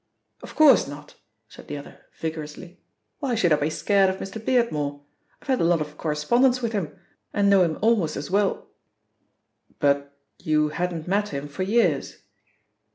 "Of 0.41 0.55
course 0.55 0.87
not," 0.87 1.13
said 1.47 1.67
the 1.67 1.77
other 1.77 2.07
vigorously. 2.19 2.79
"Why 3.19 3.35
should 3.35 3.53
I 3.53 3.55
be 3.57 3.69
scared 3.69 4.09
of 4.09 4.17
Mr. 4.17 4.43
Beardmore? 4.43 5.03
I've 5.39 5.47
had 5.47 5.61
a 5.61 5.63
lot 5.63 5.79
of 5.79 5.95
correspondence 5.95 6.59
with 6.59 6.71
him, 6.71 6.97
and 7.35 7.51
know 7.51 7.61
him 7.61 7.77
almost 7.83 8.17
as 8.17 8.31
well" 8.31 8.71
"But 9.79 10.17
you 10.39 10.69
hadn't 10.69 11.07
met 11.07 11.29
him 11.29 11.47
for 11.47 11.61
years?" 11.61 12.17